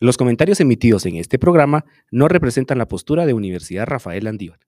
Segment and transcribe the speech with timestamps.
[0.00, 4.60] Los comentarios emitidos en este programa no representan la postura de Universidad Rafael Landívar.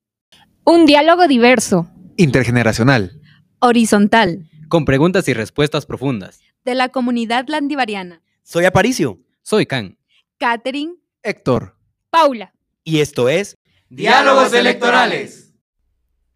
[0.64, 3.20] Un diálogo diverso, intergeneracional,
[3.60, 6.40] horizontal, con preguntas y respuestas profundas.
[6.64, 8.22] de la comunidad landivariana.
[8.42, 9.96] Soy Aparicio Soy Can.
[10.38, 11.76] Catherine, Héctor.
[12.10, 12.52] Paula.
[12.84, 13.56] y esto es
[13.88, 15.54] Diálogos electorales.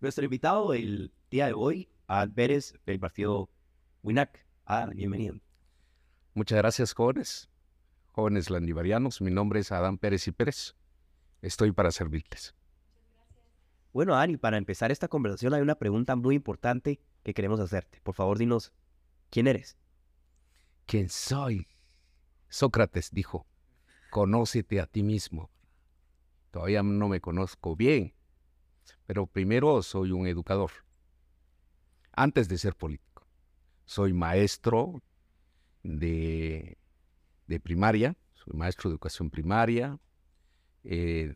[0.00, 3.48] nuestro invitado el día de hoy, Al Pérez del partido
[4.02, 4.44] WINAC.
[4.66, 5.36] Ah, bienvenido.
[6.34, 7.48] Muchas gracias, jóvenes.
[8.14, 10.76] Jóvenes landivarianos, mi nombre es Adán Pérez y Pérez.
[11.42, 12.54] Estoy para servirles.
[13.92, 18.00] Bueno, Ani, para empezar esta conversación hay una pregunta muy importante que queremos hacerte.
[18.04, 18.72] Por favor, dinos,
[19.30, 19.76] ¿quién eres?
[20.86, 21.66] ¿Quién soy?
[22.48, 23.48] Sócrates dijo,
[24.10, 25.50] conócete a ti mismo.
[26.52, 28.14] Todavía no me conozco bien,
[29.06, 30.70] pero primero soy un educador,
[32.12, 33.26] antes de ser político.
[33.86, 35.02] Soy maestro
[35.82, 36.78] de,
[37.46, 39.98] de primaria, soy maestro de educación primaria.
[40.84, 41.34] eh,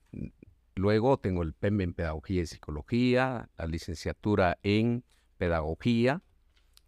[0.75, 5.05] luego tengo el PEM en Pedagogía y Psicología, la licenciatura en
[5.37, 6.23] Pedagogía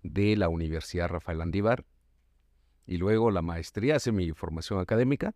[0.03, 1.85] de la Universidad Rafael Andívar
[2.87, 5.35] y luego la maestría, hace mi formación académica.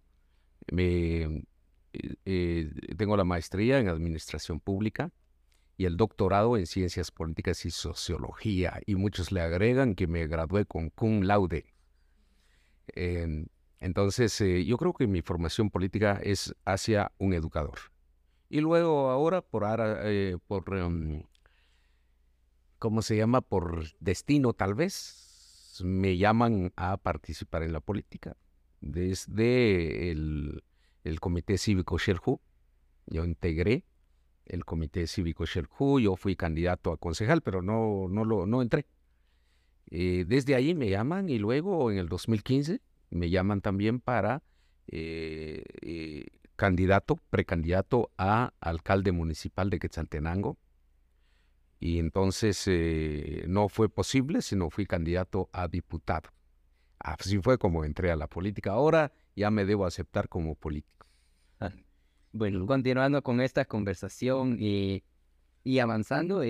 [0.73, 5.13] Me, eh, eh, tengo la maestría en Administración Pública
[5.77, 8.81] y el doctorado en Ciencias Políticas y Sociología.
[8.87, 11.75] Y muchos le agregan que me gradué con cum laude.
[12.89, 13.47] Em,
[13.85, 17.79] entonces, eh, yo creo que mi formación política es hacia un educador.
[18.49, 21.25] Y luego ahora, por, ara- eh, por em,
[22.79, 23.41] ¿cómo se llama?
[23.41, 28.37] Por destino tal vez, me llaman a participar en la política.
[28.81, 30.63] Desde el,
[31.05, 32.41] el Comité Cívico Sherhu,
[33.07, 33.85] yo integré
[34.47, 38.87] el Comité Cívico Sherhu, yo fui candidato a concejal, pero no, no, lo, no entré.
[39.91, 44.43] Eh, desde ahí me llaman y luego en el 2015 me llaman también para
[44.89, 50.59] eh, eh, candidato, precandidato a alcalde municipal de Quetzaltenango.
[51.81, 56.31] Y entonces eh, no fue posible, sino fui candidato a diputado.
[56.99, 58.73] Así fue como entré a la política.
[58.73, 61.07] Ahora ya me debo aceptar como político.
[62.33, 65.05] Bueno, continuando con esta conversación y,
[65.63, 66.43] y avanzando,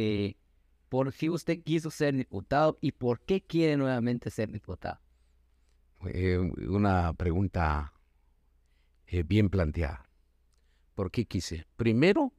[0.89, 5.04] ¿por qué usted quiso ser diputado y por qué quiere nuevamente ser diputado?
[6.09, 7.93] Eh, una pregunta
[9.07, 10.07] eh, bien planteada.
[10.95, 11.67] ¿Por qué quise?
[11.77, 12.33] Primero,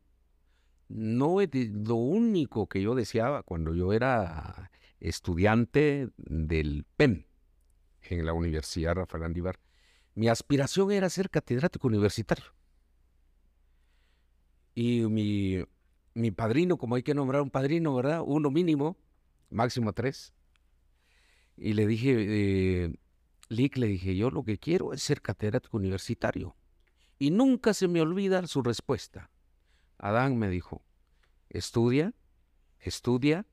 [0.88, 7.26] no lo único que yo deseaba cuando yo era estudiante del PEM
[8.04, 9.60] en la Universidad Rafael Andívar.
[10.14, 12.46] Mi aspiración era ser catedrático universitario.
[14.74, 15.64] Y mi,
[16.14, 18.22] mi padrino, como hay que nombrar un padrino, ¿verdad?
[18.26, 18.98] Uno mínimo,
[19.50, 20.34] máximo tres.
[21.58, 22.94] Y le dije, eh,
[23.50, 26.56] Lick, le dije, yo lo que quiero es ser catedrático universitario.
[27.20, 29.30] Y nunca se me olvida su respuesta.
[29.98, 30.84] Adán me dijo,
[31.50, 32.14] estudia,
[32.80, 33.46] estudia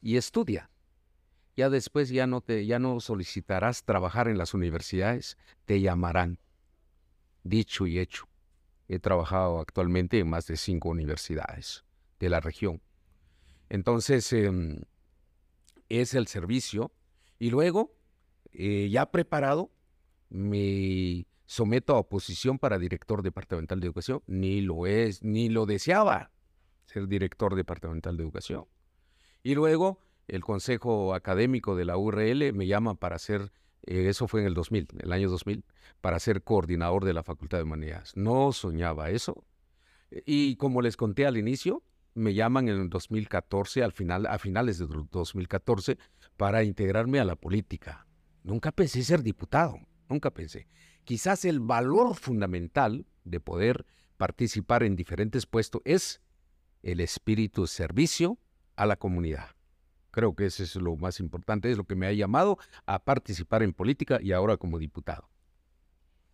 [0.00, 0.70] y estudia.
[1.56, 6.38] Ya después ya no te, ya no solicitarás trabajar en las universidades, te llamarán.
[7.42, 8.28] Dicho y hecho.
[8.88, 11.84] He trabajado actualmente en más de cinco universidades
[12.18, 12.80] de la región.
[13.68, 14.82] Entonces, em,
[15.88, 16.92] es el servicio.
[17.38, 17.94] Y luego,
[18.52, 19.70] eh, ya preparado,
[20.28, 24.22] me someto a oposición para director departamental de educación.
[24.26, 26.30] Ni lo es, ni lo deseaba
[26.86, 28.66] ser director departamental de educación.
[29.42, 33.52] Y luego, el consejo académico de la URL me llama para ser,
[33.86, 35.64] eh, eso fue en el 2000, el año 2000,
[36.00, 38.16] para ser coordinador de la Facultad de Humanidades.
[38.16, 39.44] No soñaba eso.
[40.10, 41.82] Y como les conté al inicio,
[42.14, 45.98] me llaman en el 2014, al final, a finales de 2014,
[46.36, 48.06] para integrarme a la política.
[48.42, 49.78] Nunca pensé ser diputado,
[50.08, 50.66] nunca pensé.
[51.04, 53.84] Quizás el valor fundamental de poder
[54.16, 56.20] participar en diferentes puestos es
[56.82, 58.38] el espíritu servicio
[58.76, 59.48] a la comunidad.
[60.10, 63.62] Creo que eso es lo más importante, es lo que me ha llamado a participar
[63.62, 65.28] en política y ahora como diputado.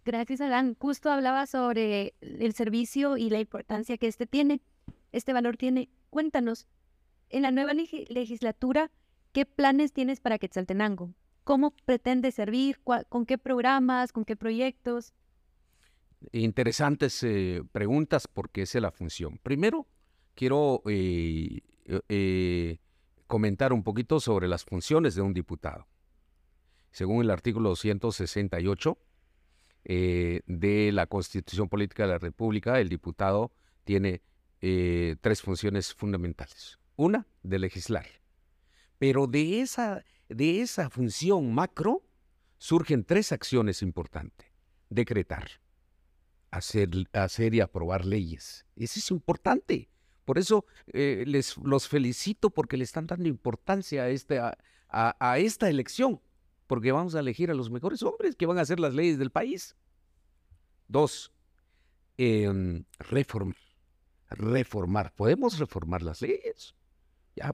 [0.04, 0.76] Gracias, Adán.
[0.78, 4.60] Justo hablaba sobre el servicio y la importancia que este tiene,
[5.12, 5.90] este valor tiene.
[6.10, 6.68] Cuéntanos,
[7.28, 8.90] en la nueva legi- legislatura,
[9.32, 11.12] ¿qué planes tienes para Quetzaltenango?
[11.46, 12.80] ¿Cómo pretendes servir?
[12.82, 14.10] ¿Cuá- ¿Con qué programas?
[14.12, 15.14] ¿Con qué proyectos?
[16.32, 19.38] Interesantes eh, preguntas porque esa es la función.
[19.44, 19.86] Primero,
[20.34, 21.60] quiero eh,
[22.08, 22.78] eh,
[23.28, 25.86] comentar un poquito sobre las funciones de un diputado.
[26.90, 28.98] Según el artículo 268
[29.84, 33.52] eh, de la Constitución Política de la República, el diputado
[33.84, 34.20] tiene
[34.58, 36.80] tres funciones fundamentales.
[36.96, 38.06] Una, de legislar.
[38.98, 42.02] Pero de esa, de esa función macro
[42.58, 44.48] surgen tres acciones importantes.
[44.88, 45.48] Decretar,
[46.50, 48.64] hacer, y aprobar leyes.
[48.76, 49.88] Eso es importante.
[50.24, 54.56] Por eso eh, les los felicito porque le están dando importancia a, este, a,
[54.88, 56.20] a- a esta elección,
[56.66, 59.30] porque vamos a elegir a los mejores hombres que van a hacer las leyes del
[59.30, 59.76] país.
[60.88, 61.32] Dos,
[62.16, 63.56] em, reformar.
[64.28, 65.12] Reformar.
[65.14, 66.74] Podemos reformar las leyes.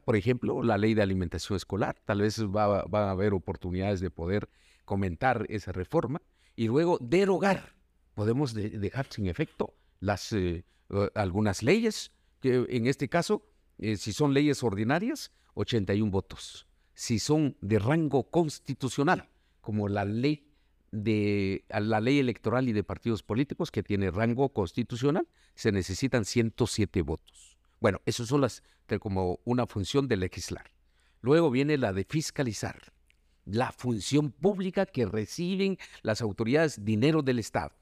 [0.05, 1.97] Por ejemplo, la ley de alimentación escolar.
[2.05, 4.49] Tal vez va, a haber oportunidades de poder
[4.85, 6.23] comentar esa reforma
[6.57, 7.75] y luego derogar.
[8.15, 9.75] Podemos de- dejar sin efecto
[10.33, 10.63] eh,
[11.15, 13.43] algunas leyes, que en este caso,
[13.79, 16.67] eh, si son leyes ordinarias, 81 votos.
[16.95, 19.29] Si son de rango constitucional,
[19.61, 20.49] como la ley
[20.91, 27.01] de la ley electoral y de partidos políticos que tiene rango constitucional, se necesitan 107
[27.01, 27.57] votos.
[27.83, 28.63] Bueno, esas son las
[29.01, 30.71] como una función de legislar.
[31.21, 32.93] Luego viene la de fiscalizar,
[33.45, 37.73] la función pública que reciben las autoridades dinero del Estado.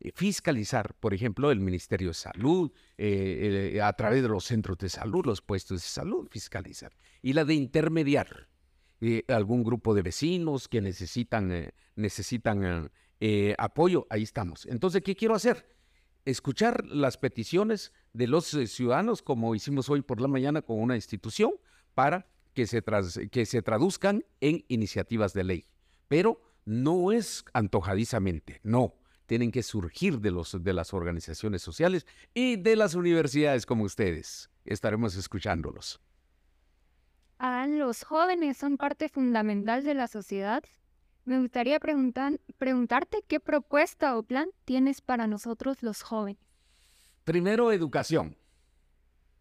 [0.00, 4.76] Eh, Fiscalizar, por ejemplo, el Ministerio de Salud, eh, eh, a través de los centros
[4.76, 6.92] de salud, los puestos de salud, fiscalizar.
[7.22, 8.46] Y la de intermediar,
[9.28, 12.90] algún grupo de vecinos que necesitan, necesitan
[13.56, 14.66] apoyo, ahí estamos.
[14.66, 15.77] Entonces, ¿qué quiero hacer?
[16.28, 20.94] Escuchar las peticiones de los eh, ciudadanos, como hicimos hoy por la mañana con una
[20.94, 21.52] institución,
[21.94, 22.84] para que se,
[23.30, 25.66] que se traduzcan en iniciativas de ley.
[26.06, 28.92] Pero no es antojadizamente, no.
[29.24, 34.50] Tienen que surgir de, los, de las organizaciones sociales y de las universidades como ustedes.
[34.66, 35.98] Estaremos escuchándolos.
[37.38, 40.62] Ah, los jóvenes son parte fundamental de la sociedad.
[41.28, 46.42] Me gustaría preguntar, preguntarte qué propuesta o plan tienes para nosotros los jóvenes.
[47.24, 48.38] Primero, educación.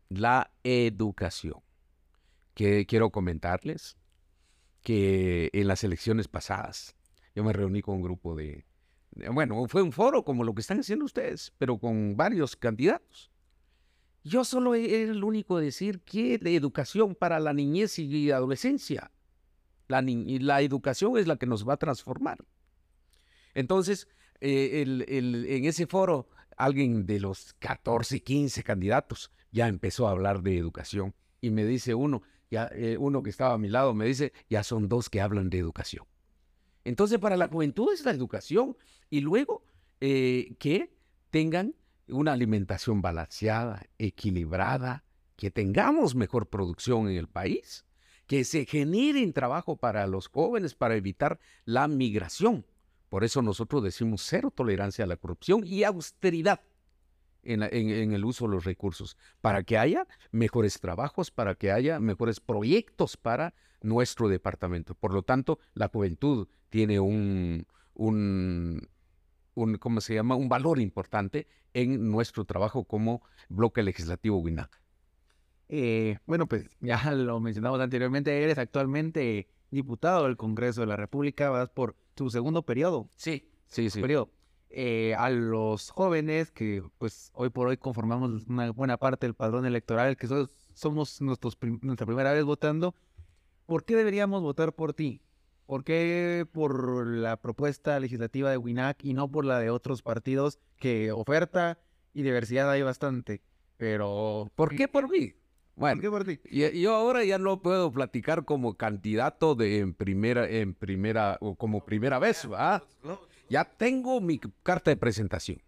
[0.09, 1.61] La educación.
[2.55, 3.95] Que quiero comentarles
[4.81, 6.93] que en las elecciones pasadas
[7.33, 8.65] yo me reuní con un grupo de,
[9.31, 13.31] bueno, fue un foro como lo que están haciendo ustedes, pero con varios candidatos.
[14.25, 19.09] Yo solo era el único a decir que la educación para la niñez y adolescencia.
[19.87, 22.37] La, y la educación es la que nos va a transformar.
[23.53, 24.07] Entonces,
[24.39, 30.57] eh, en ese foro, alguien de los 14, 15 candidatos ya empezó a hablar de
[30.57, 31.15] educación.
[31.41, 34.63] Y me dice uno, ya, eh, uno que estaba a mi lado, me dice, ya
[34.63, 36.05] son dos que hablan de educación.
[36.83, 38.77] Entonces, para la juventud es la educación.
[39.09, 39.63] Y luego,
[39.99, 40.95] eh, que
[41.29, 41.75] tengan
[42.07, 45.03] una alimentación balanceada, equilibrada,
[45.35, 47.85] que tengamos mejor producción en el país,
[48.27, 52.65] que se generen trabajo para los jóvenes para evitar la migración.
[53.09, 56.61] Por eso nosotros decimos cero tolerancia a la corrupción y austeridad
[57.43, 62.41] en, el uso de los recursos, para que haya mejores trabajos, para que haya mejores
[62.41, 64.95] proyectos para nuestro departamento.
[64.95, 68.89] Por lo tanto, la juventud tiene un, un,
[69.53, 70.35] un, ¿cómo se llama?
[70.35, 74.81] Un valor importante en nuestro trabajo como bloque legislativo WINAC.
[75.69, 81.49] Eh, bueno, pues ya lo mencionamos anteriormente, eres actualmente diputado del Congreso de la República,
[81.49, 83.09] vas por tu segundo periodo.
[83.15, 84.01] Sí, sí, sí.
[84.01, 84.29] periodo.
[84.69, 89.65] Eh, a los jóvenes que pues hoy por hoy conformamos una buena parte del padrón
[89.65, 92.93] electoral, que so- somos nuestros prim- nuestra primera vez votando,
[93.65, 95.21] ¿por qué deberíamos votar por ti?
[95.65, 100.59] ¿Por qué por la propuesta legislativa de WINAC y no por la de otros partidos
[100.77, 101.79] que oferta
[102.13, 103.41] y diversidad hay bastante?
[103.77, 105.33] Pero ¿Por qué por mí?
[105.77, 110.73] ¿Por Bueno, por Yo ahora ya no puedo platicar como candidato de en primera, en
[110.73, 112.83] primera, o como primera vez, ¿va?
[113.47, 115.61] Ya tengo mi carta de presentación.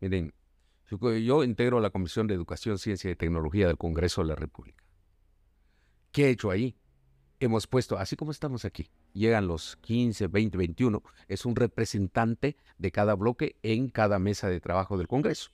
[0.00, 0.32] Miren,
[0.88, 4.84] yo integro la Comisión de Educación, Ciencia y Tecnología del Congreso de la República.
[6.12, 6.76] ¿Qué he hecho ahí?
[7.40, 12.92] Hemos puesto, así como estamos aquí, llegan los 15, 20, 21, es un representante de
[12.92, 15.50] cada bloque en cada mesa de trabajo del Congreso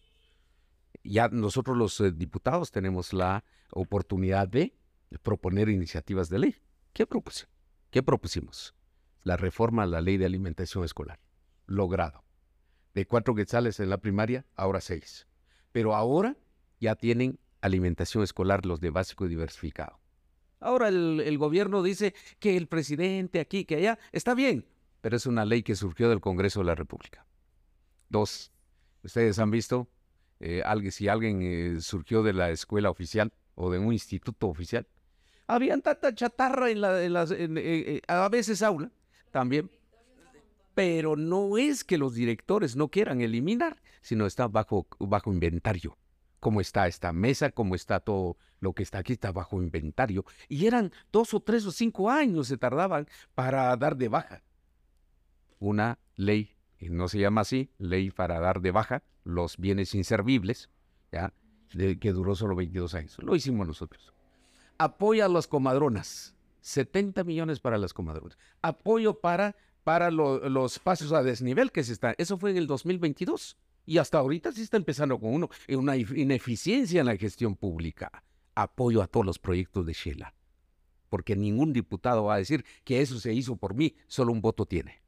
[1.04, 4.74] ya nosotros los eh, diputados tenemos la oportunidad de
[5.22, 6.56] proponer iniciativas de ley.
[6.92, 7.52] ¿Qué propusimos?
[7.90, 8.74] ¿Qué propusimos?
[9.22, 11.20] La reforma a la ley de alimentación escolar.
[11.66, 12.24] Logrado.
[12.94, 15.26] De cuatro quetzales en la primaria, ahora seis.
[15.72, 16.36] Pero ahora
[16.80, 20.00] ya tienen alimentación escolar los de básico y diversificado.
[20.60, 24.66] Ahora el gobierno dice que el presidente aquí, que allá, está bien,
[25.04, 27.26] pero es una ley que surgió del Congreso de la República.
[28.08, 28.52] Dos,
[29.02, 29.90] ustedes han visto
[30.46, 34.86] eh, alguien, si alguien eh, surgió de la escuela oficial o de un instituto oficial,
[35.46, 38.90] habían tanta chatarra en la, las, eh, a veces aula
[39.30, 39.70] también,
[40.74, 45.96] pero no es que los directores no quieran eliminar, sino está bajo, bajo inventario.
[46.40, 50.26] Como está esta mesa, como está todo lo que está aquí, está bajo inventario.
[50.50, 54.42] Y eran dos o tres o cinco años se tardaban para dar de baja
[55.58, 56.53] una ley
[56.90, 60.70] no se llama así, ley para dar de baja los bienes inservibles,
[61.12, 61.32] ¿ya?
[62.00, 63.16] Que duró solo 22 años.
[63.20, 64.12] Lo hicimos nosotros.
[64.78, 68.38] Apoya a las comadronas, 70 millones para las comadronas.
[68.62, 72.14] Apoyo para, para lo- los pasos a desnivel que se están.
[72.18, 73.56] Eso fue en el 2022.
[73.86, 78.22] Y hasta ahorita sí está empezando con uno, una ineficiencia en la gestión pública.
[78.54, 80.34] Apoyo a todos los proyectos de Shela.
[81.10, 84.64] Porque ningún diputado va a decir que eso se hizo por mí, solo un voto
[84.66, 85.02] tiene.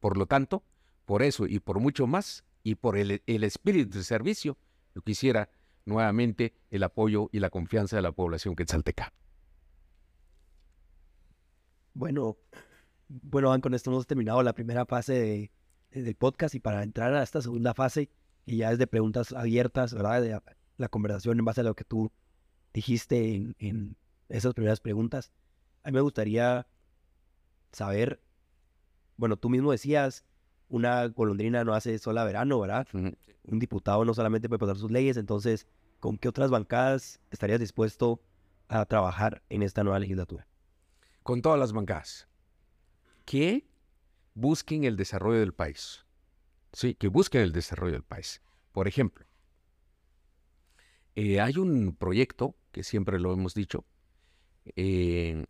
[0.00, 0.64] Por lo tanto,
[1.04, 4.56] por eso y por mucho más, y por el, el espíritu de servicio,
[4.94, 5.48] yo quisiera
[5.84, 9.12] nuevamente el apoyo y la confianza de la población quetzalteca.
[11.94, 12.36] Bueno,
[13.08, 15.50] bueno, Van, con esto hemos terminado la primera fase de-
[15.90, 18.10] de- del podcast y para entrar a esta segunda fase,
[18.46, 20.22] y ya es de preguntas abiertas, ¿verdad?
[20.22, 20.42] De la,
[20.76, 22.12] la conversación en base a lo que tú
[22.72, 23.96] dijiste en, en
[24.28, 25.32] esas primeras preguntas.
[25.82, 26.66] A mí me gustaría
[27.72, 28.20] saber,
[29.20, 30.24] bueno, tú mismo decías,
[30.70, 32.88] una golondrina no hace sola verano, ¿verdad?
[32.94, 35.66] Un diputado no solamente puede pasar sus leyes, entonces,
[36.00, 38.22] ¿con qué otras bancadas estarías dispuesto
[38.68, 40.48] a trabajar en esta nueva legislatura?
[41.22, 42.28] Con todas las bancadas.
[43.26, 43.66] Que
[44.32, 46.06] busquen el desarrollo del país.
[46.72, 48.40] Sí, que busquen el desarrollo del país.
[48.72, 49.26] Por ejemplo,
[51.14, 53.84] eh, hay un proyecto, que siempre lo hemos dicho,
[54.76, 55.44] eh,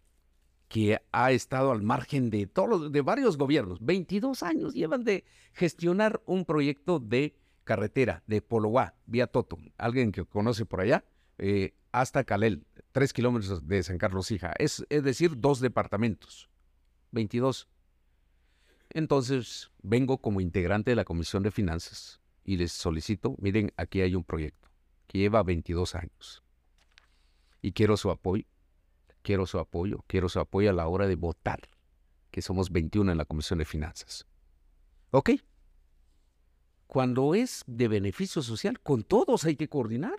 [0.71, 3.85] que ha estado al margen de todos los- de varios gobiernos.
[3.85, 7.35] 22 años llevan de gestionar un proyecto de
[7.65, 9.59] carretera de Poloá, vía Toto.
[9.77, 11.05] Alguien que conoce por allá,
[11.39, 14.53] eh, hasta Calel, tres kilómetros de San Carlos Hija.
[14.61, 16.49] Es, es decir, dos departamentos.
[17.11, 17.67] 22.
[18.91, 24.15] Entonces, vengo como integrante de la Comisión de Finanzas y les solicito, miren, aquí hay
[24.15, 24.69] un proyecto
[25.09, 26.45] que lleva 22 años
[27.61, 28.45] y quiero su apoyo,
[29.23, 31.61] quiero su apoyo, quiero su apoyo a la hora de votar,
[32.31, 34.27] que somos 21 en la Comisión de Finanzas.
[35.11, 35.31] ¿Ok?
[36.87, 40.19] Cuando es de beneficio social, con todos hay que coordinar,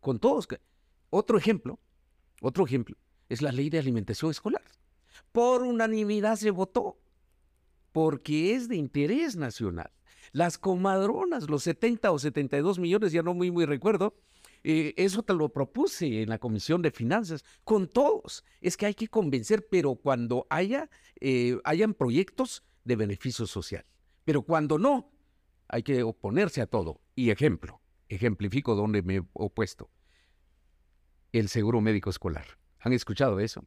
[0.00, 0.48] con todos.
[1.10, 1.78] Otro ejemplo,
[2.40, 2.96] otro ejemplo,
[3.28, 4.62] es la ley de alimentación escolar.
[5.32, 6.98] Por unanimidad se votó,
[7.92, 9.90] porque es de interés nacional.
[10.32, 14.14] Las comadronas, los 70 o 72 millones, ya no muy, muy recuerdo,
[14.68, 18.44] eh, eso te lo propuse en la Comisión de Finanzas, con todos.
[18.60, 23.86] Es que hay que convencer, pero cuando haya, eh, hayan proyectos de beneficio social.
[24.24, 25.12] Pero cuando no,
[25.68, 27.00] hay que oponerse a todo.
[27.14, 29.88] Y ejemplo, ejemplifico donde me he opuesto.
[31.30, 32.58] El seguro médico escolar.
[32.80, 33.64] ¿Han escuchado eso?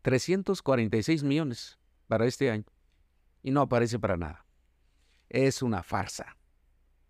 [0.00, 2.64] 346 millones para este año.
[3.42, 4.46] Y no aparece para nada.
[5.28, 6.38] Es una farsa.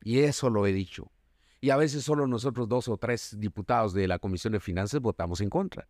[0.03, 1.13] Y eso lo he dicho.
[1.61, 5.41] Y a veces solo nosotros dos o tres diputados de la Comisión de Finanzas votamos
[5.41, 5.89] en contra.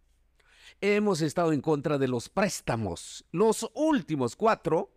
[0.80, 3.24] Hemos estado en contra de los préstamos.
[3.30, 4.92] Los últimos cuatro,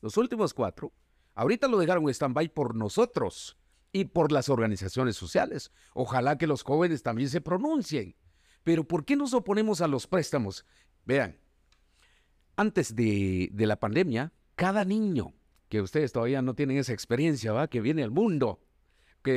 [0.00, 0.92] los últimos cuatro,
[1.34, 3.56] ahorita lo dejaron en stand-by por nosotros
[3.92, 5.72] y por las organizaciones sociales.
[5.94, 8.16] Ojalá que los jóvenes también se pronuncien.
[8.64, 10.66] Pero ¿por qué nos oponemos a los préstamos?
[11.06, 11.38] Vean,
[12.56, 15.32] antes de, de la pandemia, cada niño,
[15.70, 17.68] que ustedes todavía no tienen esa experiencia, ¿va?
[17.68, 18.60] que viene al mundo,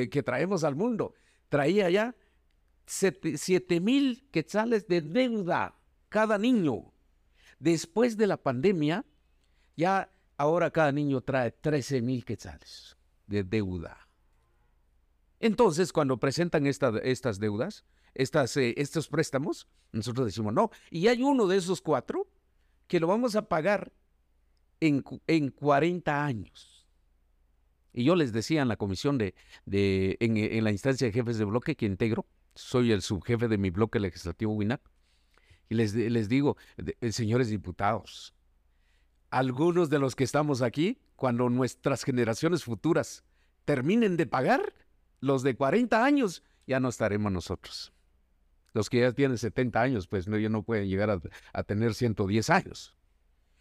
[0.10, 1.14] que, traemos al mundo,
[1.50, 2.16] traía ya
[2.86, 5.76] 7 mil quetzales de deuda
[6.10, 6.94] cada niño.
[7.60, 9.06] Después de la pandemia,
[9.78, 14.08] ya ahora cada niño trae 13 mil quetzales de deuda.
[15.40, 20.70] Entonces, cuando presentan esta- estas deudas, estas, eh, estos préstamos, nosotros decimos no.
[20.90, 22.28] Y hay uno de esos cuatro
[22.88, 23.92] que lo vamos a pagar
[24.80, 26.71] en, en 40 años.
[27.94, 31.46] Y yo les decía en la comisión de, de en, la instancia de jefes de
[31.46, 34.82] bloque que integro, soy el subjefe de mi bloque legislativo WINAC,
[35.70, 38.34] y les, les digo, eh, señores diputados,
[39.30, 43.24] algunos de los que estamos aquí, cuando nuestras generaciones futuras
[43.64, 44.74] terminen de pagar,
[45.22, 47.94] los de 40 años, ya no estaremos nosotros.
[48.74, 51.22] Los que ya tienen 70 años, pues no, ya no pueden llegar a,
[51.54, 52.96] a tener 110 años.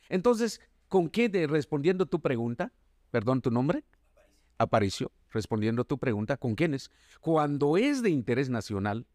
[0.09, 2.73] Entonces, ¿con qué de, respondiendo tu pregunta?
[3.11, 3.85] Perdón, ¿tu nombre?
[4.61, 6.91] Aparicio, respondiendo tu pregunta, ¿con quiénes?
[7.21, 9.07] Cuando es de interés nacional,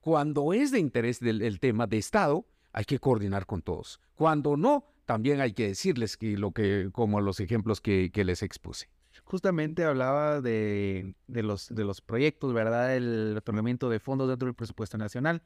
[0.00, 4.00] cuando es de interés del el tema de Estado, hay que coordinar con todos.
[4.14, 8.42] Cuando no, también hay que decirles que lo que, como los ejemplos que, que les
[8.42, 8.88] expuse.
[9.24, 12.96] Justamente hablaba de, de los, de los proyectos, ¿verdad?
[12.96, 15.42] El otorgamiento de fondos dentro del presupuesto nacional.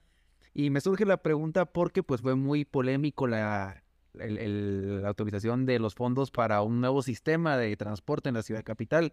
[0.54, 3.82] Y me surge la pregunta porque pues fue muy polémico la,
[4.20, 8.42] el- el- la autorización de los fondos para un nuevo sistema de transporte en la
[8.42, 9.12] ciudad capital.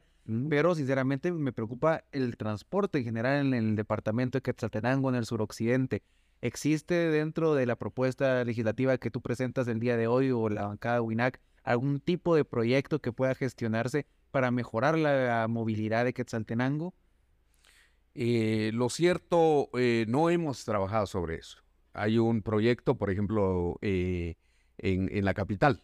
[0.49, 5.25] Pero sinceramente me preocupa el transporte en general en el departamento de Quetzaltenango, en el
[5.25, 6.03] suroccidente.
[6.41, 10.67] ¿Existe dentro de la propuesta legislativa que tú presentas el día de hoy o la
[10.67, 16.93] bancada WINAC algún tipo de proyecto que pueda gestionarse para mejorar la movilidad de Quetzaltenango?
[18.13, 21.59] Eh, lo cierto, eh, no hemos trabajado sobre eso.
[21.93, 24.35] Hay un proyecto, por ejemplo, eh,
[24.77, 25.81] en, en la capital,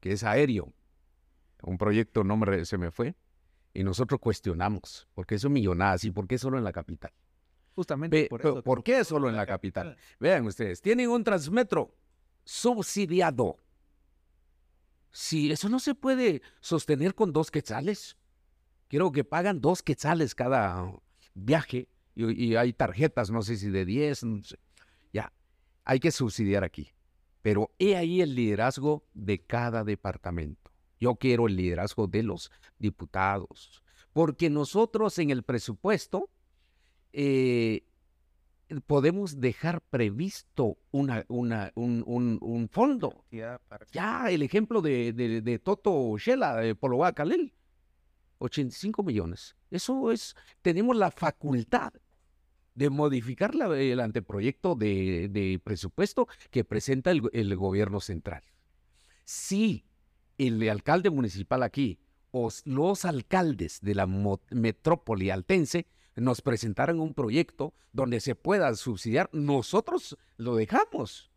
[0.00, 0.72] que es aéreo.
[1.62, 3.14] Un proyecto, nombre se me fue,
[3.74, 7.12] y nosotros cuestionamos, ¿por qué son millonadas y por qué solo en la capital?
[7.74, 8.62] Justamente Ve- por pero eso.
[8.62, 9.96] ¿Por qué solo en la capital?
[10.18, 11.94] Vean ustedes, tienen un transmetro
[12.44, 13.56] subsidiado.
[15.10, 18.16] Si eso no se puede sostener con dos quetzales.
[18.88, 20.92] Quiero que pagan dos quetzales cada
[21.34, 24.58] viaje y, y hay tarjetas, no sé si de 10, no sé.
[25.12, 25.32] ya,
[25.84, 26.92] hay que subsidiar aquí.
[27.46, 30.72] Pero he ahí el liderazgo de cada departamento.
[30.98, 32.50] Yo quiero el liderazgo de los
[32.80, 36.28] diputados, porque nosotros en el presupuesto
[37.12, 37.84] eh,
[38.88, 43.24] podemos dejar previsto una, una, un, un- un fondo.
[43.92, 47.52] Ya, el ejemplo de, de, de Toto Shela, de Poloa Calel,
[48.38, 49.54] 85 millones.
[49.70, 51.92] Eso es, tenemos la facultad
[52.76, 58.42] de modificar la- el anteproyecto de, de presupuesto que presenta el, el gobierno central.
[59.24, 59.84] Si
[60.38, 61.98] el alcalde municipal aquí
[62.30, 69.28] o los alcaldes de la metrópoli altense nos presentaran un proyecto donde se pueda subsidiar,
[69.32, 71.30] nosotros lo dejamos.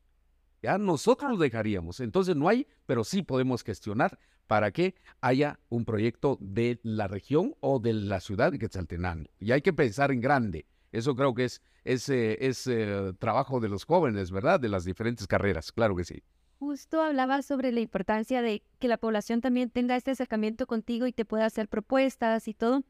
[0.62, 2.02] Ya nosotros lo dejaríamos.
[2.02, 7.56] Entonces no hay, pero sí podemos gestionar para que haya un proyecto de la región
[7.62, 9.30] o de la ciudad de Quetzaltenango.
[9.40, 10.66] Y hay que pensar en grande.
[10.92, 14.60] Eso creo que es, es, eh, es, eh, trabajo de los jóvenes, ¿verdad?
[14.60, 16.24] De las diferentes carreras, claro que sí.
[16.58, 21.14] Justo hablaba sobre la importancia de que la población también tenga este acercamiento contigo y
[21.14, 22.84] te pueda hacer propuestas y todo.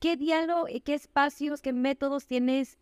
[0.00, 2.78] ¿Qué diálogo, eh, qué espacios, qué métodos tienes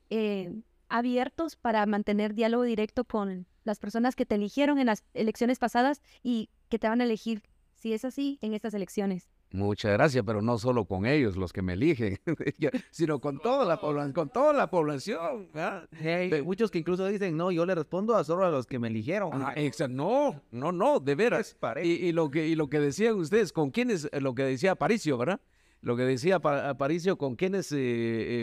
[0.89, 6.01] abiertos para mantener diálogo directo con las personas que te eligieron en las elecciones pasadas
[6.23, 7.43] y que te van a elegir,
[7.75, 9.29] si es así, en estas elecciones?
[9.51, 12.19] Muchas gracias, pero no solo con ellos, los que me eligen,
[12.91, 15.49] sino con toda la población, con toda la población.
[15.55, 18.79] Hay Ve- muchos que incluso dicen, no, yo le respondo a solo a los que
[18.79, 19.31] me eligieron.
[19.33, 21.57] Ah, exa- no, no, no, de veras.
[21.87, 24.09] Y, y lo que, y lo que decían ustedes, ¿con quiénes?
[24.13, 25.41] eh, Lo que decía Aparicio, ¿verdad?
[25.81, 27.77] Lo que decía Pa- Aparicio, ¿con quiénes eh,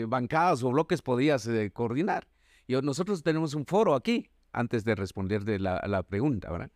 [0.00, 2.26] eh, bancadas o bloques podías eh, coordinar?
[2.66, 6.70] Y nosotros tenemos un foro aquí, antes de responder de la, la pregunta, ¿verdad?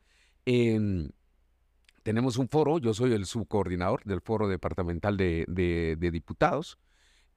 [2.01, 6.79] Em, tenemos un foro, yo soy el subcoordinador del foro departamental de, de- de diputados,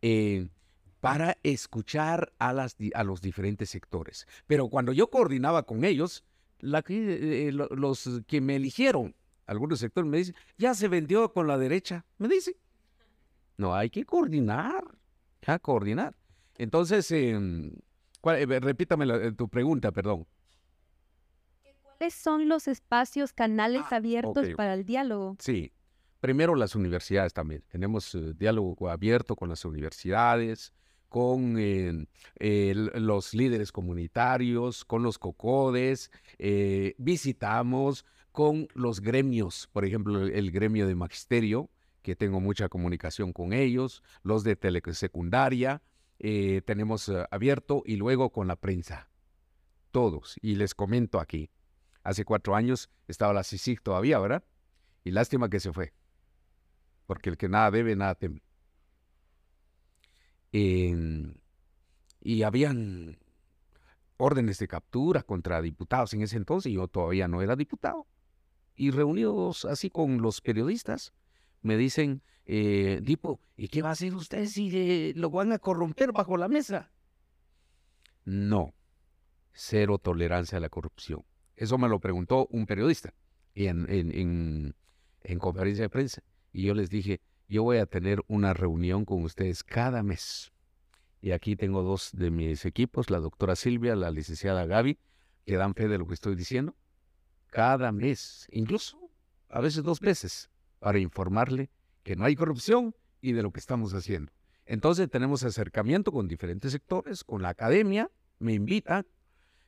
[0.02, 0.47] eh,
[0.99, 4.26] para escuchar a, las, a los diferentes sectores.
[4.47, 6.23] Pero cuando yo coordinaba con ellos,
[6.88, 9.13] eh, lo- los que me eligieron,
[9.45, 12.54] algunos sectores me dicen, ya se vendió con la derecha, me dicen.
[13.58, 14.84] No, hay que coordinar,
[15.45, 16.15] ya coordinar.
[16.58, 17.73] Entonces, em,
[18.21, 20.26] ¿cuál- eh, repítame eh, tu pregunta, perdón.
[22.03, 25.37] ¿Cuáles son los espacios, canales Ah, abiertos para el diálogo?
[25.39, 25.71] Sí,
[26.19, 27.63] primero las universidades también.
[27.69, 30.73] Tenemos eh, diálogo abierto con las universidades,
[31.07, 32.05] con eh,
[32.39, 40.51] el- los líderes comunitarios, con los cocodes, eh, visitamos con los gremios, por ejemplo, el
[40.51, 41.69] gremio de magisterio,
[42.01, 45.81] que tengo mucha comunicación con ellos, los de telesecundaria,
[46.65, 49.09] tenemos abierto y luego con la prensa,
[49.91, 50.35] todos.
[50.41, 51.49] Y les comento aquí,
[52.03, 54.43] hace cuatro años estaba la CICIG todavía, ¿verdad?
[55.03, 55.93] Y lástima que se fue.
[57.05, 58.43] Porque el que nada debe, nada teme.
[60.51, 63.17] Y habían
[64.17, 66.71] órdenes de captura contra diputados en ese entonces.
[66.71, 68.07] Yo todavía no era diputado.
[68.75, 71.13] Y reunidos así con los periodistas,
[71.61, 75.59] me dicen, eh, Dipo, ¿y qué va a hacer usted si eh, lo van a
[75.59, 76.91] corromper bajo la mesa?
[78.25, 78.73] No,
[79.53, 81.23] cero tolerancia a la corrupción.
[81.55, 83.13] Eso me lo preguntó un periodista
[83.55, 84.75] en, en, en,
[85.21, 86.23] en conferencia de prensa.
[86.51, 90.51] Y yo les dije, yo voy a tener una reunión con ustedes cada mes.
[91.21, 94.97] Y aquí tengo dos de mis equipos, la doctora Silvia, la licenciada Gaby,
[95.45, 96.75] que dan fe de lo que estoy diciendo.
[97.47, 98.99] Cada mes, incluso
[99.49, 101.69] a veces dos veces, para informarle
[102.03, 104.31] que no hay corrupción y de lo que estamos haciendo.
[104.65, 109.05] Entonces tenemos acercamiento con diferentes sectores, con la academia, me invitan,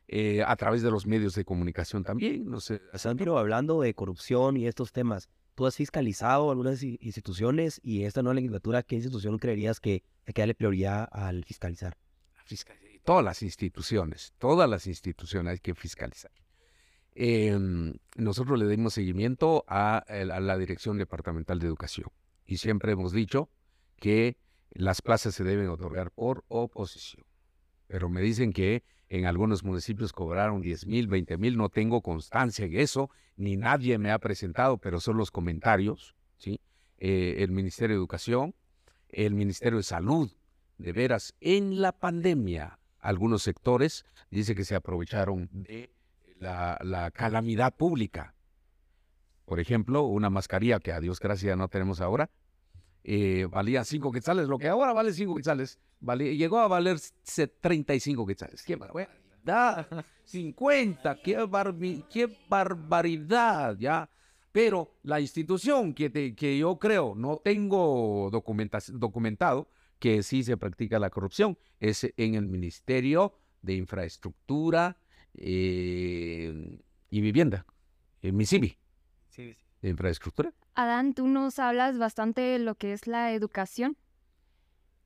[0.07, 2.49] eh, a través de los medios de comunicación también.
[2.49, 8.03] No sé, Sandro, hablando de corrupción y estos temas, ¿tú has fiscalizado algunas instituciones y
[8.03, 11.97] esta nueva legislatura, qué institución creerías que hay que darle prioridad al fiscalizar?
[12.45, 16.31] fiscal- todas las instituciones, todas las instituciones hay que fiscalizar.
[17.13, 22.09] Em, nosotros le dimos seguimiento a la Dirección Departamental de Educación
[22.45, 23.49] y siempre hemos dicho
[23.97, 24.37] que
[24.71, 27.25] las plazas se deben otorgar por oposición.
[27.87, 32.65] Pero me dicen que en algunos municipios cobraron 10 mil, 20 mil, no tengo constancia
[32.65, 36.59] en eso, ni nadie me ha presentado, pero son los comentarios, ¿sí?
[36.97, 38.55] Eh, el Ministerio de Educación,
[39.09, 40.31] el Ministerio de Salud,
[40.77, 45.93] de veras, en la pandemia, algunos sectores dice que se aprovecharon de
[46.39, 48.33] la, la calamidad pública.
[49.45, 52.31] Por ejemplo, una mascarilla que a Dios gracias no tenemos ahora,
[53.07, 57.47] eh, valía 5 quetzales, lo que ahora vale 5 quetzales, valía, llegó a valer se-
[57.47, 58.63] 35 quetzales.
[58.63, 59.87] ¡Qué barbaridad!
[60.25, 64.09] 50, qué, barbi- qué barbaridad, ¿ya?
[64.51, 69.67] Pero la institución que, te- que yo creo, no tengo documenta- documentado
[69.99, 74.97] que sí se practica la corrupción, es en el Ministerio de Infraestructura
[75.35, 77.65] eh, y Vivienda,
[78.21, 78.77] en MISIBI,
[79.29, 80.53] Sí, Infraestructura.
[80.75, 83.97] Adán, tú nos hablas bastante de lo que es la educación.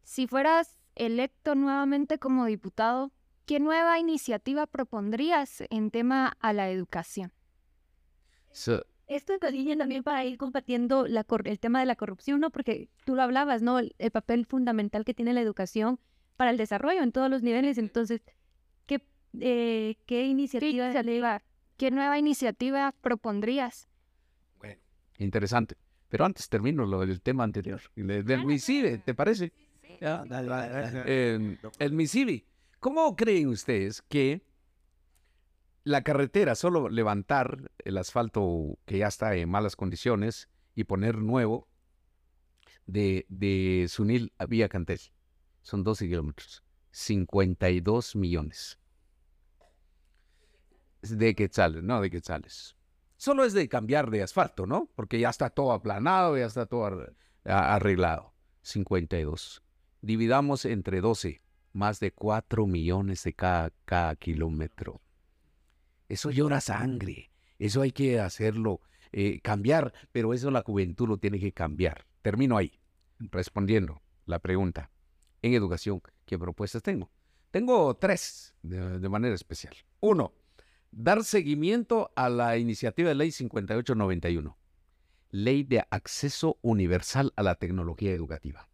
[0.04, 3.12] Si fueras electo nuevamente como diputado,
[3.46, 7.32] ¿qué nueva iniciativa propondrías en tema a la educación?
[8.52, 12.40] So- Esto es línea también para ir combatiendo la cor- el tema de la corrupción,
[12.40, 12.50] ¿no?
[12.52, 13.80] Porque tú lo hablabas, ¿no?
[13.80, 16.00] El, el papel fundamental que tiene la educación
[16.38, 17.78] para el desarrollo en todos los niveles.
[17.78, 18.22] Entonces,
[18.86, 19.02] ¿qué,
[19.40, 20.86] eh, qué iniciativa?
[20.86, 21.42] iniciativa?
[21.78, 23.88] ¿Qué nueva iniciativa propondrías?
[25.20, 25.76] Interesante.
[26.10, 29.54] Pero antes termino lo del tema anterior, le- del MISIBE, ¿te parece?
[30.02, 31.04] Ya, dale, dale, dale.
[31.06, 32.46] Eh, el MISIBI.
[32.80, 34.42] ¿Cómo creen ustedes que
[35.84, 41.68] la carretera, solo levantar el asfalto que ya está en malas condiciones y poner nuevo
[42.88, 45.00] de, de Sunil a Vía Cantel,
[45.62, 48.80] son 12 kilómetros, 52 millones
[51.02, 52.76] de quetzales, no de quetzales.
[53.20, 54.90] Solo es de cambiar de asfalto, ¿no?
[54.96, 57.06] Porque ya está todo aplanado, ya está todo
[57.44, 58.34] arreglado.
[58.62, 59.62] 52.
[60.00, 61.42] Dividamos entre 12,
[61.74, 65.02] más de 4 millones de cada, cada kilómetro.
[66.08, 67.30] Eso llora sangre.
[67.58, 68.80] Eso hay que hacerlo,
[69.12, 72.06] eh, cambiar, pero eso la juventud lo tiene que cambiar.
[72.22, 72.80] Termino ahí,
[73.20, 74.92] respondiendo la pregunta.
[75.42, 77.12] En educación, ¿qué propuestas tengo?
[77.52, 79.76] Tengo tres de manera especial.
[80.00, 80.32] Uno,
[80.92, 84.58] dar seguimiento a la iniciativa de ley 5891,
[85.32, 88.70] ley de acceso universal a la tecnología educativa.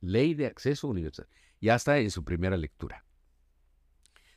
[0.00, 1.28] Ley de acceso universal.
[1.60, 3.04] Ya está en su primera lectura.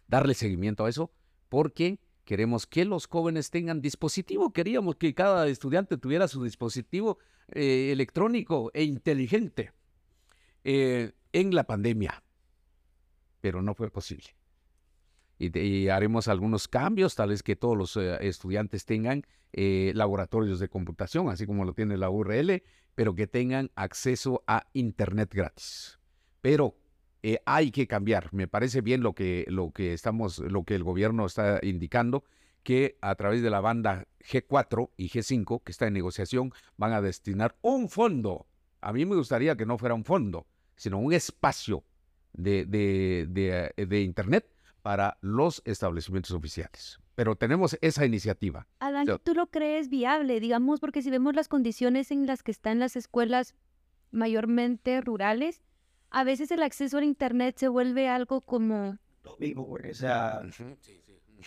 [0.07, 1.11] Darle seguimiento a eso
[1.49, 4.53] porque queremos que los jóvenes tengan dispositivo.
[4.53, 9.71] Queríamos que cada estudiante tuviera su dispositivo eh, electrónico e inteligente
[10.63, 12.23] eh, en la pandemia,
[13.41, 14.35] pero no fue posible.
[15.37, 20.59] Y, y haremos algunos cambios, tal vez que todos los eh, estudiantes tengan eh, laboratorios
[20.59, 22.63] de computación, así como lo tiene la URL,
[22.95, 25.99] pero que tengan acceso a Internet gratis.
[26.41, 26.75] Pero
[27.23, 28.33] eh, hay que cambiar.
[28.33, 32.23] Me parece bien lo que, lo que estamos, lo que el gobierno está indicando,
[32.63, 37.01] que a través de la banda G4 y G5, que está en negociación, van a
[37.01, 38.47] destinar un fondo.
[38.81, 41.83] A mí me gustaría que no fuera un fondo, sino un espacio
[42.33, 44.45] de, de- de Internet
[44.85, 46.99] para los establecimientos oficiales.
[47.15, 48.67] Pero tenemos esa iniciativa.
[48.77, 50.79] Adán, Yo- ¿tú lo crees viable, digamos?
[50.79, 53.55] Porque si vemos las condiciones en las que están las escuelas
[54.11, 55.63] mayormente rurales,
[56.11, 58.99] a veces el acceso al Internet se vuelve algo como...
[59.23, 59.89] Lo mismo, güey.
[59.89, 60.43] O sea,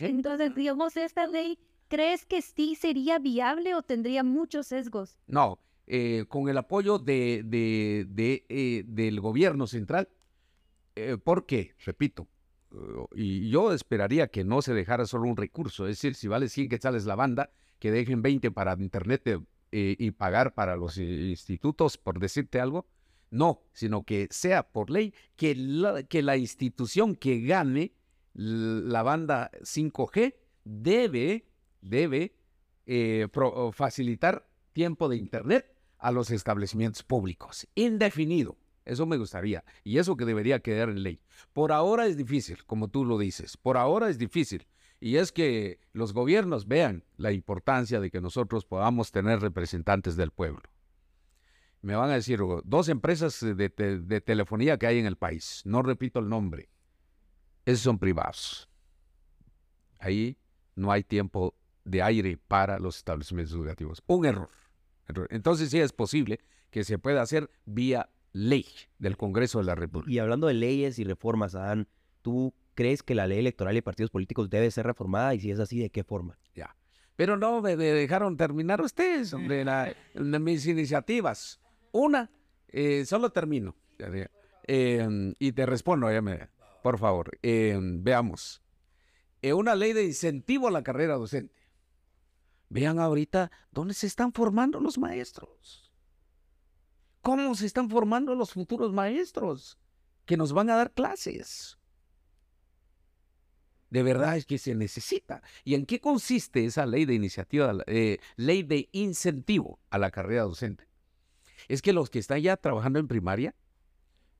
[0.01, 5.16] Entonces, digamos, esta ley, ¿crees que sí sería viable o tendría muchos sesgos?
[5.29, 10.09] No, eh, con el apoyo de, de- de, eh, del gobierno central.
[10.96, 11.77] Eh, ¿Por qué?
[11.87, 12.27] Repito,
[13.14, 16.68] y yo esperaría que no se dejara solo un recurso, es decir, si vale 100
[16.68, 19.40] quetzales la banda, que dejen 20 para internet eh,
[19.72, 22.87] eh, y pagar para los institutos, por decirte algo.
[23.31, 27.92] No, sino que sea por ley que la, que la institución que gane
[28.33, 31.46] la banda 5G debe,
[31.83, 32.35] debe
[32.87, 33.28] eh,
[33.72, 37.68] facilitar tiempo de internet a los establecimientos públicos.
[37.74, 38.57] Indefinido.
[38.88, 39.64] Eso me gustaría.
[39.85, 41.20] Y eso que debería quedar en ley.
[41.53, 43.57] Por ahora es difícil, como tú lo dices.
[43.57, 44.66] Por ahora es difícil.
[45.01, 50.31] Y es que los gobiernos vean la importancia de que nosotros podamos tener representantes del
[50.33, 50.62] pueblo.
[51.83, 55.16] Me van a decir, "Oh, dos empresas de, te- de telefonía que hay en el
[55.16, 55.62] país.
[55.64, 56.68] No repito el nombre.
[57.64, 58.68] Esos son privados.
[60.01, 60.37] Ahí
[60.74, 64.03] no hay tiempo de aire para los establecimientos educativos.
[64.07, 64.27] Un.
[64.27, 64.48] Error.
[65.31, 68.66] Entonces sí es posible que se pueda hacer vía ley
[68.98, 70.12] del Congreso de la República.
[70.12, 71.88] y hablando de leyes y reformas, Adán,
[72.22, 75.35] ¿tú crees que la ley electoral y partidos políticos debe ser reformada?
[75.35, 76.38] Y si es así, ¿de qué forma?
[77.16, 81.61] Pero no me dejaron terminar ustedes, hombre, la- mis iniciativas.
[81.90, 82.31] Una,
[82.68, 83.74] eh, solo termino.
[83.98, 84.31] ya.
[84.68, 86.48] Eh, y te respondo, ya me-
[86.85, 88.62] por favor, eh, veamos.
[89.42, 91.61] Eh, una ley de incentivo a la carrera docente.
[92.68, 95.88] Vean ahorita dónde se están formando los maestros.
[97.29, 99.77] ¿Cómo se están formando los futuros maestros
[100.25, 101.79] que nos van a dar clases?
[103.91, 105.43] De verdad es que se necesita.
[105.62, 110.45] ¿Y en qué consiste esa ley de iniciativa, eh, ley de incentivo a la carrera
[110.45, 110.88] docente?
[111.69, 113.55] Es que los que están ya trabajando en primaria,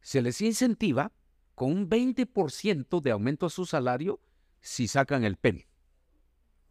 [0.01, 1.12] se les incentiva
[1.55, 4.18] con un 20% de aumento a su salario
[4.62, 5.61] si sacan el PEM.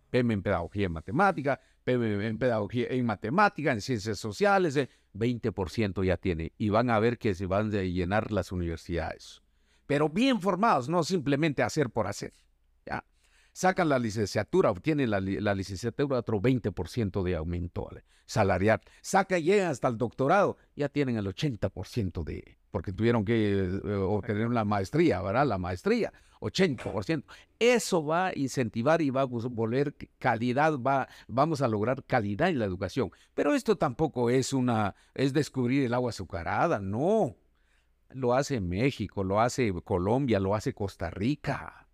[0.10, 1.62] PEM en pedagogía en matemática,
[1.94, 6.54] en pedagogía en matemática, en ciencias sociales, eh, 20% ya tiene.
[6.58, 9.42] Y van a ver que se van a llenar las universidades.
[9.86, 12.34] Pero bien formados, no simplemente hacer por hacer.
[13.58, 17.90] Sacan la licenciatura, obtienen la, la licenciatura otro 20% de aumento
[18.28, 18.82] salarial.
[19.02, 24.52] Sacan, llegan hasta el doctorado, ya tienen el 80% de, porque tuvieron que eh, obtener
[24.52, 25.48] la maestría, ¿verdad?
[25.48, 27.24] La maestría, 80%.
[27.58, 32.60] Eso va a incentivar y va a volver calidad, va, vamos a lograr calidad en
[32.60, 33.10] la educación.
[33.34, 37.36] Pero esto tampoco es una, es descubrir el agua azucarada, no.
[38.12, 41.87] Lo hace México, lo hace Colombia, lo hace Costa Rica.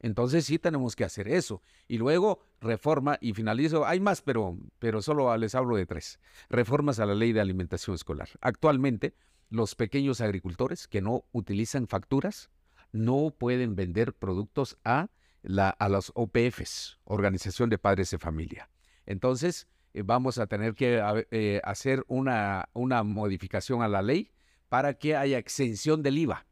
[0.00, 1.62] Entonces sí tenemos que hacer eso.
[1.86, 6.18] Y luego reforma, y finalizo, hay más, pero, pero solo les hablo de tres.
[6.48, 8.28] Reformas a la ley de alimentación escolar.
[8.40, 9.14] Actualmente,
[9.50, 12.50] los pequeños agricultores que no utilizan facturas
[12.92, 15.08] no pueden vender productos a,
[15.42, 18.70] la, a las OPFs, Organización de Padres de Familia.
[19.06, 24.30] Entonces, eh, vamos a tener que eh, hacer una, una modificación a la ley
[24.68, 26.46] para que haya exención del IVA.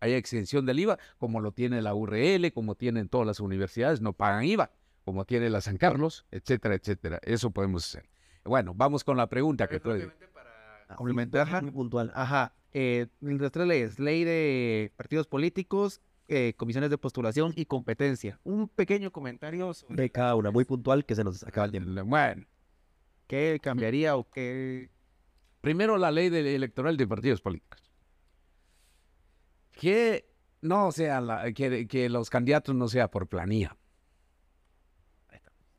[0.00, 4.12] Haya exención del IVA, como lo tiene la URL, como tienen todas las universidades, no
[4.12, 4.70] pagan IVA,
[5.04, 7.18] como tiene la San Carlos, etcétera, etcétera.
[7.22, 8.08] Eso podemos hacer.
[8.44, 9.90] Bueno, vamos con la pregunta que tú...
[10.96, 11.60] Complementarla.
[11.62, 12.10] Muy puntual.
[12.14, 12.54] Ajá.
[12.72, 13.98] Eh, las tres leyes.
[13.98, 18.38] Ley de partidos políticos, eh, comisiones de postulación y competencia.
[18.44, 21.90] Un pequeño comentario sobre De cada una, muy puntual, que se nos acaba el tiempo.
[22.04, 22.46] Bueno,
[23.26, 24.90] qué cambiaría o qué...
[25.60, 27.87] Primero la ley de- electoral de partidos políticos.
[29.78, 30.28] Que
[30.60, 33.76] no sea la- que, que los candidatos no sea por planilla.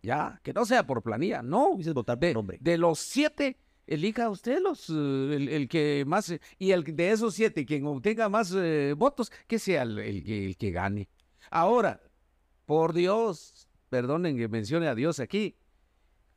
[0.01, 1.73] Ya, que no sea por planilla, no.
[1.75, 2.57] Dices votar por De, nombre.
[2.61, 7.11] de los siete, elija usted los, eh, el, el que más, eh, y el de
[7.11, 11.09] esos siete, quien obtenga más eh, votos, que sea el, el que- el que gane.
[11.51, 11.99] Ahora,
[12.65, 15.57] por Dios, perdonen que mencione a Dios aquí,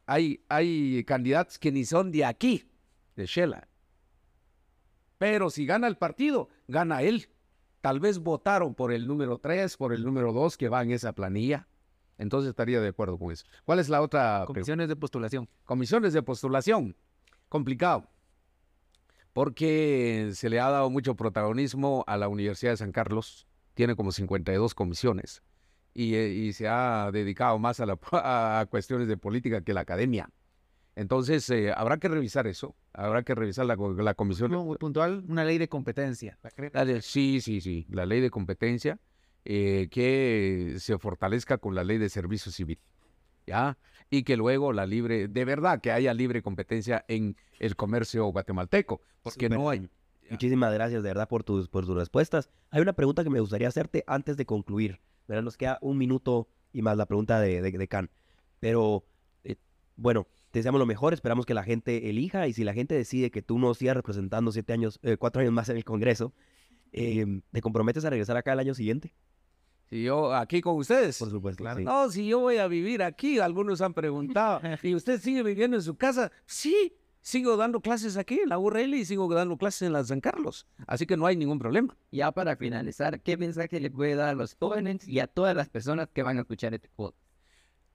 [0.06, 2.68] hay, hay candidatos que ni son de aquí,
[3.14, 3.68] de Shela.
[5.18, 7.28] Pero si gana el partido, gana él.
[7.82, 11.12] Tal vez votaron por el número 3, por el número 2 que va en esa
[11.12, 11.66] planilla.
[12.16, 13.44] Entonces estaría de acuerdo con eso.
[13.64, 14.44] ¿Cuál es la otra?
[14.46, 15.48] Comisiones de postulación.
[15.64, 16.94] Comisiones de postulación.
[17.48, 18.08] Complicado.
[19.32, 23.48] Porque se le ha dado mucho protagonismo a la Universidad de San Carlos.
[23.74, 25.42] Tiene como 52 comisiones.
[25.92, 29.80] Y, eh, y se ha dedicado más a, la, a cuestiones de política que la
[29.80, 30.30] academia.
[30.94, 32.74] Entonces, eh, habrá que revisar eso.
[32.92, 34.50] Habrá que revisar la, co- la comisión.
[34.50, 36.38] No, muy puntual, una ley de competencia.
[37.00, 37.86] Sí, sí, sí.
[37.88, 38.98] La ley de competencia
[39.44, 42.78] eh, que se fortalezca con la ley de servicio civil.
[43.46, 43.78] ¿Ya?
[44.10, 49.00] Y que luego la libre, de verdad que haya libre competencia en el comercio guatemalteco,
[49.22, 49.88] porque no hay.
[50.30, 52.50] Muchísimas gracias de verdad por tus, por tus respuestas.
[52.70, 55.00] Hay una pregunta que me gustaría hacerte antes de concluir.
[55.26, 55.42] ¿verdad?
[55.42, 58.10] Nos queda un minuto y más la pregunta de, de, de Can.
[58.60, 59.04] Pero,
[59.44, 59.56] eh,
[59.96, 61.14] bueno, te deseamos lo mejor.
[61.14, 64.52] Esperamos que la gente elija y si la gente decide que tú no sigas representando
[64.52, 66.32] siete años, eh, cuatro años más en el Congreso,
[66.92, 69.14] eh, ¿te comprometes a regresar acá el año siguiente?
[69.88, 71.18] Si yo aquí con ustedes.
[71.18, 71.64] Por supuesto.
[71.74, 71.84] sí.
[71.84, 75.82] No, si yo voy a vivir aquí, algunos han preguntado, ¿y usted sigue viviendo en
[75.82, 76.30] su casa?
[76.44, 80.20] Sí, sigo dando clases aquí en la URL y sigo dando clases en la San
[80.20, 81.96] Carlos, así que no hay ningún problema.
[82.10, 85.70] Ya para finalizar, ¿qué mensaje le puede dar a los jóvenes y a todas las
[85.70, 87.21] personas que van a escuchar este podcast?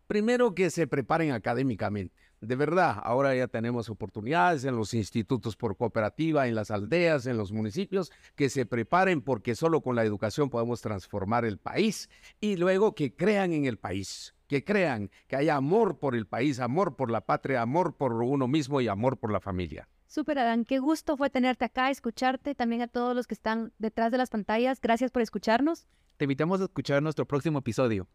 [0.08, 2.16] Primero que se preparen académicamente.
[2.40, 7.36] De verdad, ahora ya tenemos oportunidades en los institutos por cooperativa, en las aldeas, en
[7.36, 12.10] los municipios, que se preparen porque solo con la educación podemos transformar el país.
[12.40, 16.62] Y luego que crean en el país, que crean, que haya amor por el país,
[16.62, 19.90] amor por la patria, amor por uno mismo y amor por la familia.
[20.06, 20.64] Súper, Adán.
[20.64, 22.56] Qué gusto fue tenerte acá, escucharte.
[22.56, 24.80] También a todos los que están detrás de las pantallas.
[24.80, 25.86] Gracias por escucharnos.
[26.16, 28.08] Te invitamos a escuchar nuestro próximo episodio.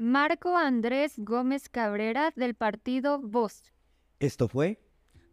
[0.00, 3.70] Marco Andrés Gómez Cabrera del partido Voz.
[4.18, 4.80] Esto fue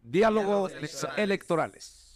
[0.02, 0.74] Diálogos
[1.16, 2.07] electorales.